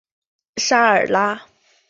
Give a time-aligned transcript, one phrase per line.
[0.55, 1.43] 沙尔拉。